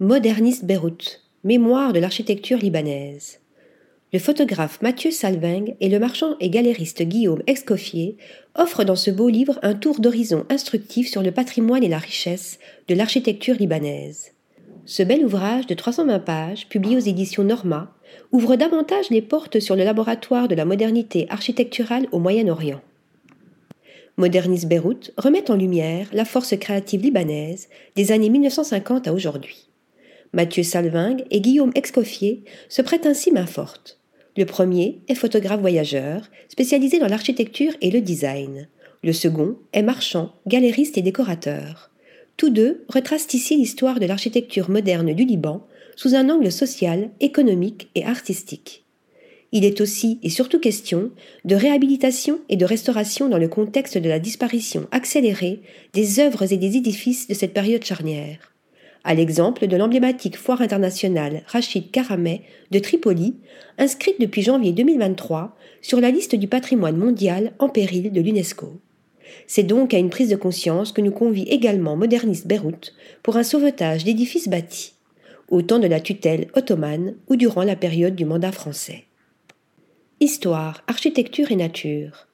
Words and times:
Moderniste 0.00 0.64
Beyrouth, 0.64 1.24
mémoire 1.42 1.92
de 1.92 1.98
l'architecture 1.98 2.58
libanaise. 2.58 3.40
Le 4.12 4.20
photographe 4.20 4.80
Mathieu 4.80 5.10
Salving 5.10 5.74
et 5.80 5.88
le 5.88 5.98
marchand 5.98 6.36
et 6.38 6.50
galériste 6.50 7.02
Guillaume 7.02 7.42
Excoffier 7.48 8.16
offrent 8.54 8.84
dans 8.84 8.94
ce 8.94 9.10
beau 9.10 9.28
livre 9.28 9.58
un 9.62 9.74
tour 9.74 9.98
d'horizon 9.98 10.46
instructif 10.50 11.08
sur 11.08 11.20
le 11.20 11.32
patrimoine 11.32 11.82
et 11.82 11.88
la 11.88 11.98
richesse 11.98 12.60
de 12.86 12.94
l'architecture 12.94 13.56
libanaise. 13.56 14.34
Ce 14.84 15.02
bel 15.02 15.24
ouvrage 15.24 15.66
de 15.66 15.74
320 15.74 16.20
pages, 16.20 16.68
publié 16.68 16.94
aux 16.94 17.00
éditions 17.00 17.42
Norma, 17.42 17.92
ouvre 18.30 18.54
davantage 18.54 19.10
les 19.10 19.20
portes 19.20 19.58
sur 19.58 19.74
le 19.74 19.82
laboratoire 19.82 20.46
de 20.46 20.54
la 20.54 20.64
modernité 20.64 21.26
architecturale 21.28 22.06
au 22.12 22.20
Moyen-Orient. 22.20 22.82
Moderniste 24.16 24.68
Beyrouth 24.68 25.10
remet 25.16 25.50
en 25.50 25.56
lumière 25.56 26.06
la 26.12 26.24
force 26.24 26.56
créative 26.56 27.02
libanaise 27.02 27.68
des 27.96 28.12
années 28.12 28.30
1950 28.30 29.08
à 29.08 29.12
aujourd'hui. 29.12 29.67
Mathieu 30.32 30.62
Salving 30.62 31.24
et 31.30 31.40
Guillaume 31.40 31.72
Excoffier 31.74 32.42
se 32.68 32.82
prêtent 32.82 33.06
ainsi 33.06 33.32
main 33.32 33.46
forte. 33.46 33.98
Le 34.36 34.44
premier 34.44 35.00
est 35.08 35.14
photographe 35.14 35.60
voyageur, 35.60 36.30
spécialisé 36.48 36.98
dans 36.98 37.08
l'architecture 37.08 37.72
et 37.80 37.90
le 37.90 38.00
design. 38.00 38.68
Le 39.02 39.12
second 39.12 39.56
est 39.72 39.82
marchand, 39.82 40.32
galériste 40.46 40.98
et 40.98 41.02
décorateur. 41.02 41.90
Tous 42.36 42.50
deux 42.50 42.84
retracent 42.88 43.32
ici 43.34 43.56
l'histoire 43.56 43.98
de 43.98 44.06
l'architecture 44.06 44.70
moderne 44.70 45.12
du 45.14 45.24
Liban 45.24 45.66
sous 45.96 46.14
un 46.14 46.28
angle 46.28 46.52
social, 46.52 47.10
économique 47.20 47.88
et 47.94 48.04
artistique. 48.04 48.84
Il 49.50 49.64
est 49.64 49.80
aussi 49.80 50.20
et 50.22 50.30
surtout 50.30 50.60
question 50.60 51.10
de 51.46 51.54
réhabilitation 51.54 52.38
et 52.50 52.56
de 52.56 52.66
restauration 52.66 53.28
dans 53.28 53.38
le 53.38 53.48
contexte 53.48 53.96
de 53.96 54.08
la 54.08 54.18
disparition 54.18 54.86
accélérée 54.90 55.62
des 55.94 56.20
œuvres 56.20 56.52
et 56.52 56.58
des 56.58 56.76
édifices 56.76 57.28
de 57.28 57.34
cette 57.34 57.54
période 57.54 57.82
charnière 57.82 58.52
à 59.08 59.14
l'exemple 59.14 59.68
de 59.68 59.76
l'emblématique 59.78 60.36
foire 60.36 60.60
internationale 60.60 61.42
Rachid 61.46 61.90
Karameh 61.90 62.42
de 62.70 62.78
Tripoli, 62.78 63.36
inscrite 63.78 64.20
depuis 64.20 64.42
janvier 64.42 64.72
2023 64.72 65.56
sur 65.80 65.98
la 65.98 66.10
liste 66.10 66.34
du 66.34 66.46
patrimoine 66.46 66.98
mondial 66.98 67.54
en 67.58 67.70
péril 67.70 68.12
de 68.12 68.20
l'UNESCO. 68.20 68.82
C'est 69.46 69.62
donc 69.62 69.94
à 69.94 69.98
une 69.98 70.10
prise 70.10 70.28
de 70.28 70.36
conscience 70.36 70.92
que 70.92 71.00
nous 71.00 71.10
convie 71.10 71.44
également 71.44 71.96
Moderniste 71.96 72.46
Beyrouth 72.46 72.92
pour 73.22 73.38
un 73.38 73.44
sauvetage 73.44 74.04
d'édifices 74.04 74.48
bâtis, 74.48 74.92
au 75.48 75.62
temps 75.62 75.78
de 75.78 75.86
la 75.86 76.00
tutelle 76.00 76.48
ottomane 76.54 77.14
ou 77.28 77.36
durant 77.36 77.62
la 77.62 77.76
période 77.76 78.14
du 78.14 78.26
mandat 78.26 78.52
français. 78.52 79.04
Histoire, 80.20 80.82
architecture 80.86 81.50
et 81.50 81.56
nature. 81.56 82.27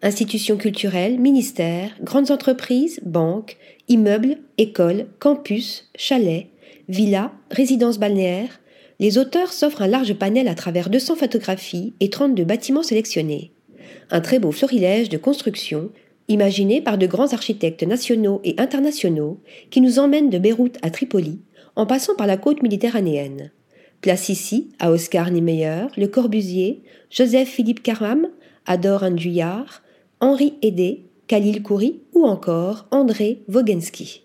Institutions 0.00 0.56
culturelles, 0.56 1.18
ministères, 1.18 1.90
grandes 2.00 2.30
entreprises, 2.30 3.00
banques, 3.04 3.56
immeubles, 3.88 4.38
écoles, 4.56 5.06
campus, 5.18 5.90
chalets, 5.96 6.46
villas, 6.88 7.32
résidences 7.50 7.98
balnéaires, 7.98 8.60
les 9.00 9.18
auteurs 9.18 9.52
s'offrent 9.52 9.82
un 9.82 9.88
large 9.88 10.14
panel 10.14 10.46
à 10.46 10.54
travers 10.54 10.88
200 10.88 11.16
photographies 11.16 11.94
et 11.98 12.10
32 12.10 12.44
bâtiments 12.44 12.84
sélectionnés. 12.84 13.50
Un 14.12 14.20
très 14.20 14.38
beau 14.38 14.52
florilège 14.52 15.08
de 15.08 15.18
constructions, 15.18 15.90
imaginé 16.28 16.80
par 16.80 16.96
de 16.96 17.06
grands 17.06 17.32
architectes 17.32 17.82
nationaux 17.82 18.40
et 18.44 18.54
internationaux, 18.58 19.40
qui 19.70 19.80
nous 19.80 19.98
emmènent 19.98 20.30
de 20.30 20.38
Beyrouth 20.38 20.78
à 20.82 20.90
Tripoli, 20.90 21.40
en 21.74 21.86
passant 21.86 22.14
par 22.14 22.28
la 22.28 22.36
côte 22.36 22.62
méditerranéenne. 22.62 23.50
Place 24.00 24.28
ici 24.28 24.68
à 24.78 24.92
Oscar 24.92 25.32
Niemeyer, 25.32 25.86
Le 25.96 26.06
Corbusier, 26.06 26.82
Joseph 27.10 27.48
Philippe 27.48 27.82
Caram, 27.82 28.28
Adore 28.64 29.10
Nduyar, 29.10 29.82
Henri 30.20 30.54
Hédé, 30.62 31.02
Khalil 31.28 31.62
Khoury 31.62 32.00
ou 32.12 32.24
encore 32.24 32.86
André 32.90 33.38
Vogensky. 33.46 34.22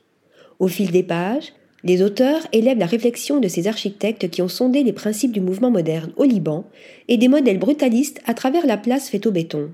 Au 0.58 0.68
fil 0.68 0.90
des 0.90 1.04
pages, 1.04 1.54
les 1.84 2.02
auteurs 2.02 2.48
élèvent 2.52 2.80
la 2.80 2.88
réflexion 2.88 3.40
de 3.40 3.48
ces 3.48 3.68
architectes 3.68 4.28
qui 4.32 4.42
ont 4.42 4.48
sondé 4.48 4.82
les 4.82 4.94
principes 4.94 5.32
du 5.32 5.40
mouvement 5.40 5.70
moderne 5.70 6.12
au 6.18 6.24
Liban 6.24 6.66
et 7.10 7.18
des 7.18 7.28
modèles 7.28 7.60
brutalistes 7.60 8.22
à 8.26 8.34
travers 8.34 8.66
la 8.66 8.78
place 8.78 9.08
faite 9.08 9.28
au 9.28 9.32
béton. 9.32 9.70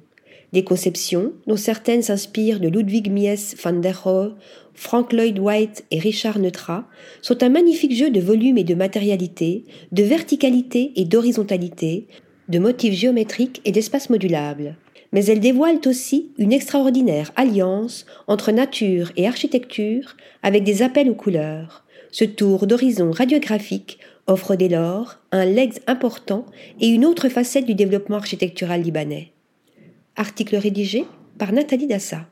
Des 0.51 0.65
conceptions, 0.65 1.31
dont 1.47 1.55
certaines 1.55 2.01
s'inspirent 2.01 2.59
de 2.59 2.67
Ludwig 2.67 3.09
Mies 3.09 3.55
van 3.63 3.79
der 3.79 4.03
Rohe, 4.03 4.33
Frank 4.73 5.13
Lloyd 5.13 5.39
White 5.39 5.85
et 5.91 5.99
Richard 5.99 6.39
Neutra, 6.39 6.85
sont 7.21 7.43
un 7.43 7.49
magnifique 7.49 7.95
jeu 7.95 8.09
de 8.09 8.19
volume 8.19 8.57
et 8.57 8.65
de 8.65 8.75
matérialité, 8.75 9.63
de 9.93 10.03
verticalité 10.03 10.91
et 10.97 11.05
d'horizontalité, 11.05 12.07
de 12.49 12.59
motifs 12.59 12.95
géométriques 12.95 13.61
et 13.63 13.71
d'espaces 13.71 14.09
modulables 14.09 14.75
mais 15.11 15.25
elles 15.25 15.39
dévoilent 15.39 15.81
aussi 15.85 16.31
une 16.37 16.53
extraordinaire 16.53 17.31
alliance 17.35 18.05
entre 18.27 18.51
nature 18.51 19.11
et 19.15 19.27
architecture 19.27 20.15
avec 20.43 20.63
des 20.63 20.81
appels 20.81 21.09
aux 21.09 21.15
couleurs. 21.15 21.83
Ce 22.11 22.25
tour 22.25 22.67
d'horizon 22.67 23.11
radiographique 23.11 23.99
offre 24.27 24.55
dès 24.55 24.69
lors 24.69 25.17
un 25.31 25.45
legs 25.45 25.79
important 25.87 26.45
et 26.79 26.87
une 26.87 27.05
autre 27.05 27.29
facette 27.29 27.65
du 27.65 27.75
développement 27.75 28.17
architectural 28.17 28.81
libanais. 28.81 29.31
Article 30.15 30.57
rédigé 30.57 31.05
par 31.37 31.51
Nathalie 31.51 31.87
Dassa. 31.87 32.27